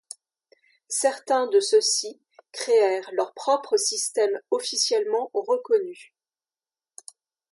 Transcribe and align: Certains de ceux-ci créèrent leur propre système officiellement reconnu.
Certains 0.89 1.45
de 1.45 1.59
ceux-ci 1.59 2.19
créèrent 2.53 3.11
leur 3.13 3.35
propre 3.35 3.77
système 3.77 4.41
officiellement 4.49 5.29
reconnu. 5.35 6.15